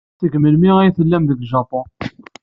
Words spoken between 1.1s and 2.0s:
deg Japun?